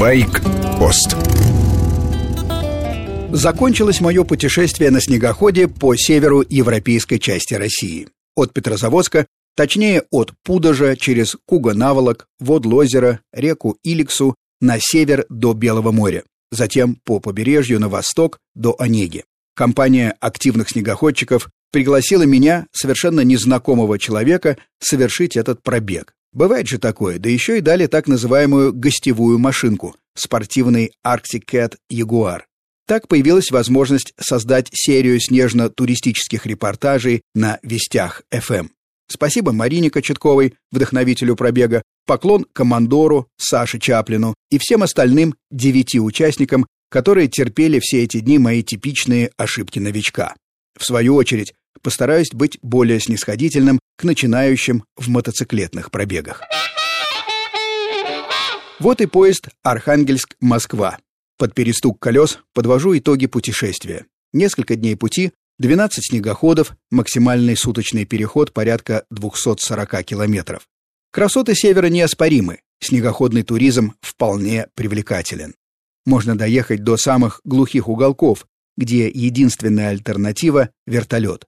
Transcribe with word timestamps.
Байк-пост 0.00 1.14
Закончилось 3.32 4.00
мое 4.00 4.24
путешествие 4.24 4.90
на 4.90 4.98
снегоходе 5.02 5.68
по 5.68 5.94
северу 5.94 6.42
европейской 6.48 7.18
части 7.18 7.52
России. 7.52 8.08
От 8.34 8.54
Петрозаводска, 8.54 9.26
точнее 9.54 10.04
от 10.10 10.32
Пудожа 10.42 10.96
через 10.96 11.36
Куга-Наволок, 11.44 12.28
Водлозера, 12.38 13.20
реку 13.30 13.76
Иликсу 13.84 14.36
на 14.62 14.78
север 14.80 15.26
до 15.28 15.52
Белого 15.52 15.92
моря, 15.92 16.24
затем 16.50 16.94
по 17.04 17.20
побережью 17.20 17.78
на 17.78 17.90
восток 17.90 18.38
до 18.54 18.74
Онеги. 18.78 19.24
Компания 19.54 20.16
активных 20.18 20.70
снегоходчиков 20.70 21.50
пригласила 21.72 22.22
меня, 22.22 22.68
совершенно 22.72 23.20
незнакомого 23.20 23.98
человека, 23.98 24.56
совершить 24.78 25.36
этот 25.36 25.62
пробег. 25.62 26.14
Бывает 26.32 26.68
же 26.68 26.78
такое, 26.78 27.18
да 27.18 27.28
еще 27.28 27.58
и 27.58 27.60
дали 27.60 27.86
так 27.86 28.06
называемую 28.06 28.72
гостевую 28.72 29.38
машинку, 29.38 29.96
спортивный 30.14 30.92
Arctic 31.04 31.44
Cat 31.50 31.74
Jaguar. 31.92 32.42
Так 32.86 33.08
появилась 33.08 33.50
возможность 33.50 34.14
создать 34.18 34.68
серию 34.72 35.20
снежно-туристических 35.20 36.46
репортажей 36.46 37.22
на 37.34 37.58
Вестях 37.62 38.22
FM. 38.32 38.70
Спасибо 39.08 39.52
Марине 39.52 39.90
Кочетковой, 39.90 40.54
вдохновителю 40.70 41.34
пробега, 41.34 41.82
поклон 42.06 42.46
командору 42.52 43.28
Саше 43.36 43.80
Чаплину 43.80 44.34
и 44.50 44.58
всем 44.58 44.84
остальным 44.84 45.34
девяти 45.50 45.98
участникам, 45.98 46.66
которые 46.90 47.26
терпели 47.26 47.80
все 47.80 48.04
эти 48.04 48.20
дни 48.20 48.38
мои 48.38 48.62
типичные 48.62 49.30
ошибки 49.36 49.80
новичка. 49.80 50.34
В 50.78 50.84
свою 50.84 51.16
очередь, 51.16 51.54
постараюсь 51.82 52.30
быть 52.32 52.58
более 52.62 53.00
снисходительным 53.00 53.78
к 53.96 54.04
начинающим 54.04 54.84
в 54.96 55.08
мотоциклетных 55.08 55.90
пробегах. 55.90 56.42
Вот 58.78 59.00
и 59.00 59.06
поезд 59.06 59.48
Архангельск-Москва. 59.62 60.98
Под 61.38 61.54
перестук 61.54 61.98
колес 62.00 62.38
подвожу 62.54 62.96
итоги 62.96 63.26
путешествия. 63.26 64.06
Несколько 64.32 64.76
дней 64.76 64.96
пути, 64.96 65.32
12 65.58 66.06
снегоходов, 66.06 66.74
максимальный 66.90 67.56
суточный 67.56 68.06
переход 68.06 68.52
порядка 68.52 69.04
240 69.10 70.02
километров. 70.04 70.66
Красоты 71.12 71.54
севера 71.54 71.88
неоспоримы, 71.88 72.60
снегоходный 72.80 73.42
туризм 73.42 73.94
вполне 74.00 74.68
привлекателен. 74.74 75.54
Можно 76.06 76.38
доехать 76.38 76.82
до 76.82 76.96
самых 76.96 77.40
глухих 77.44 77.88
уголков, 77.88 78.46
где 78.76 79.08
единственная 79.08 79.90
альтернатива— 79.90 80.70
вертолет. 80.86 81.44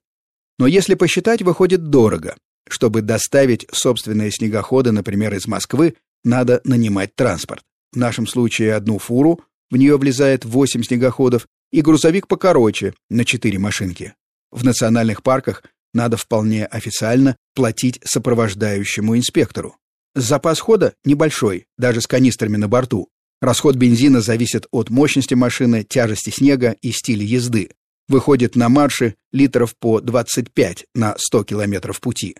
Но 0.59 0.67
если 0.67 0.95
посчитать, 0.95 1.41
выходит 1.41 1.89
дорого. 1.89 2.35
Чтобы 2.69 3.01
доставить 3.01 3.67
собственные 3.71 4.31
снегоходы, 4.31 4.91
например, 4.91 5.33
из 5.33 5.47
Москвы, 5.47 5.95
надо 6.23 6.61
нанимать 6.63 7.15
транспорт. 7.15 7.63
В 7.91 7.97
нашем 7.97 8.27
случае 8.27 8.75
одну 8.75 8.97
фуру, 8.97 9.41
в 9.69 9.77
нее 9.77 9.97
влезает 9.97 10.45
8 10.45 10.83
снегоходов, 10.83 11.47
и 11.71 11.81
грузовик 11.81 12.27
покороче, 12.27 12.93
на 13.09 13.25
4 13.25 13.57
машинки. 13.59 14.13
В 14.51 14.63
национальных 14.63 15.23
парках 15.23 15.63
надо 15.93 16.17
вполне 16.17 16.65
официально 16.65 17.35
платить 17.55 17.99
сопровождающему 18.03 19.17
инспектору. 19.17 19.75
Запас 20.15 20.59
хода 20.59 20.93
небольшой, 21.03 21.65
даже 21.77 22.01
с 22.01 22.07
канистрами 22.07 22.57
на 22.57 22.67
борту. 22.67 23.09
Расход 23.41 23.75
бензина 23.75 24.21
зависит 24.21 24.67
от 24.71 24.89
мощности 24.89 25.33
машины, 25.33 25.83
тяжести 25.83 26.29
снега 26.29 26.75
и 26.81 26.91
стиля 26.91 27.23
езды. 27.23 27.71
Выходит 28.07 28.55
на 28.55 28.69
марше 28.69 29.15
литров 29.31 29.75
по 29.77 30.01
25 30.01 30.85
на 30.93 31.15
100 31.17 31.43
километров 31.45 31.99
пути. 32.01 32.35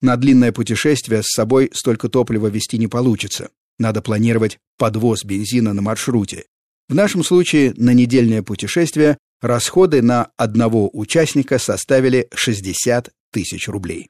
На 0.00 0.16
длинное 0.16 0.52
путешествие 0.52 1.22
с 1.22 1.32
собой 1.32 1.70
столько 1.72 2.08
топлива 2.08 2.48
вести 2.48 2.78
не 2.78 2.88
получится. 2.88 3.50
Надо 3.78 4.02
планировать 4.02 4.58
подвоз 4.78 5.24
бензина 5.24 5.72
на 5.72 5.82
маршруте. 5.82 6.44
В 6.88 6.94
нашем 6.94 7.22
случае 7.24 7.72
на 7.76 7.94
недельное 7.94 8.42
путешествие 8.42 9.18
расходы 9.40 10.02
на 10.02 10.30
одного 10.36 10.90
участника 10.92 11.58
составили 11.58 12.28
60 12.34 13.10
тысяч 13.32 13.68
рублей. 13.68 14.08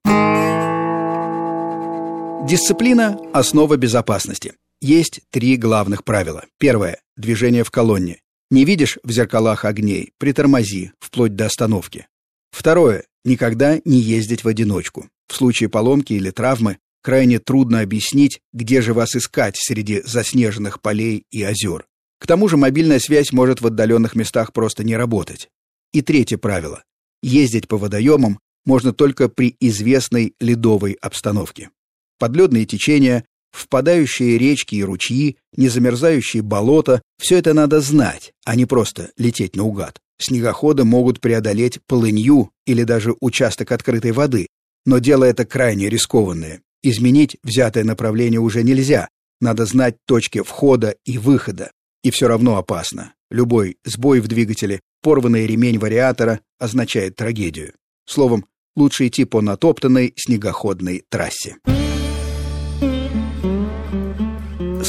Дисциплина– 2.48 3.18
основа 3.32 3.76
безопасности. 3.76 4.54
Есть 4.80 5.20
три 5.30 5.56
главных 5.56 6.02
правила. 6.04 6.44
Первое– 6.58 7.00
движение 7.16 7.62
в 7.62 7.70
колонне. 7.70 8.20
Не 8.52 8.66
видишь 8.66 8.98
в 9.02 9.10
зеркалах 9.10 9.64
огней– 9.64 10.12
притормози, 10.18 10.92
вплоть 11.00 11.34
до 11.34 11.46
остановки. 11.46 12.06
Второе– 12.50 13.04
никогда 13.24 13.80
не 13.86 13.98
ездить 13.98 14.44
в 14.44 14.48
одиночку. 14.48 15.08
В 15.26 15.34
случае 15.34 15.70
поломки 15.70 16.12
или 16.12 16.30
травмы 16.30 16.76
крайне 17.02 17.38
трудно 17.38 17.80
объяснить, 17.80 18.42
где 18.52 18.82
же 18.82 18.92
вас 18.92 19.16
искать 19.16 19.56
среди 19.56 20.02
заснеженных 20.02 20.82
полей 20.82 21.24
и 21.30 21.42
озер. 21.42 21.86
К 22.18 22.26
тому 22.26 22.46
же 22.46 22.58
мобильная 22.58 22.98
связь 22.98 23.32
может 23.32 23.62
в 23.62 23.66
отдаленных 23.68 24.14
местах 24.16 24.52
просто 24.52 24.84
не 24.84 24.98
работать. 24.98 25.48
И 25.94 26.02
третье 26.02 26.36
правило– 26.36 26.84
ездить 27.22 27.68
по 27.68 27.78
водоемам 27.78 28.38
можно 28.66 28.92
только 28.92 29.30
при 29.30 29.56
известной 29.60 30.34
ледовой 30.40 30.98
обстановке. 31.00 31.70
Подледные 32.18 32.66
течения, 32.66 33.24
Впадающие 33.52 34.38
речки 34.38 34.74
и 34.74 34.82
ручьи, 34.82 35.36
незамерзающие 35.56 36.42
болота— 36.42 37.02
все 37.18 37.38
это 37.38 37.54
надо 37.54 37.80
знать, 37.80 38.32
а 38.44 38.56
не 38.56 38.64
просто 38.66 39.10
лететь 39.16 39.56
наугад. 39.56 40.00
Снегоходы 40.18 40.84
могут 40.84 41.20
преодолеть 41.20 41.80
полынью 41.86 42.50
или 42.66 42.84
даже 42.84 43.14
участок 43.20 43.72
открытой 43.72 44.12
воды, 44.12 44.46
но 44.86 44.98
дело 44.98 45.24
это 45.24 45.44
крайне 45.44 45.88
рискованное. 45.88 46.62
Изменить 46.82 47.36
взятое 47.42 47.84
направление 47.84 48.40
уже 48.40 48.62
нельзя, 48.62 49.08
надо 49.40 49.66
знать 49.66 49.96
точки 50.06 50.40
входа 50.42 50.96
и 51.04 51.18
выхода. 51.18 51.70
И 52.02 52.10
все 52.10 52.28
равно 52.28 52.56
опасно. 52.56 53.14
Любой 53.30 53.76
сбой 53.84 54.20
в 54.20 54.28
двигателе, 54.28 54.80
порванный 55.02 55.46
ремень 55.46 55.78
вариатора 55.78 56.40
означает 56.58 57.16
трагедию. 57.16 57.74
Словом, 58.06 58.46
лучше 58.76 59.06
идти 59.06 59.24
по 59.24 59.40
натоптанной 59.40 60.12
снегоходной 60.16 61.04
трассе. 61.08 61.56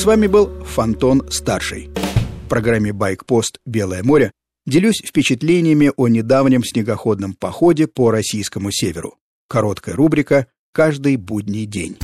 С 0.03 0.05
вами 0.05 0.27
был 0.27 0.49
Фантон 0.65 1.31
Старший. 1.31 1.89
В 2.45 2.49
программе 2.49 2.91
«Байкпост. 2.91 3.59
Белое 3.65 4.03
море» 4.03 4.33
делюсь 4.65 5.01
впечатлениями 5.01 5.93
о 5.95 6.09
недавнем 6.09 6.61
снегоходном 6.61 7.35
походе 7.35 7.87
по 7.87 8.11
российскому 8.11 8.69
северу. 8.69 9.15
Короткая 9.47 9.95
рубрика 9.95 10.47
«Каждый 10.73 11.15
будний 11.15 11.65
день». 11.65 11.95